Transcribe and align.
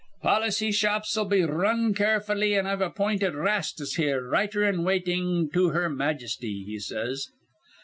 Policy 0.23 0.71
shops'll 0.71 1.25
be 1.25 1.43
r 1.43 1.47
run 1.55 1.93
carefully, 1.93 2.55
an' 2.55 2.65
I've 2.65 2.81
appinted 2.81 3.35
Rastus 3.35 3.97
here 3.97 4.27
Writer 4.27 4.63
in 4.63 4.83
Waitin' 4.83 5.47
to 5.53 5.69
her 5.69 5.91
Majesty,' 5.91 6.63
he 6.65 6.79
says. 6.79 7.27